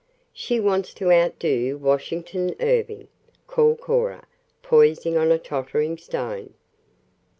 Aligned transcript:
"She 0.33 0.59
wants 0.59 0.95
to 0.95 1.11
outdo 1.11 1.77
Washington 1.77 2.55
Irving," 2.59 3.07
called 3.45 3.81
Cora, 3.81 4.25
poising 4.63 5.15
on 5.15 5.31
a 5.31 5.37
tottering 5.37 5.95
stone. 5.99 6.55